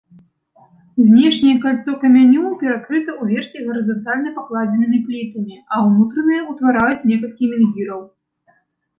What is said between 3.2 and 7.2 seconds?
ўверсе гарызантальна пакладзенымі плітамі, а ўнутранае ўтвараюць